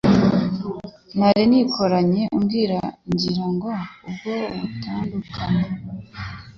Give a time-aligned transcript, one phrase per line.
[1.17, 3.69] Nari nikoranye ubwira ngira ngo
[4.07, 5.63] ubwo butandukana,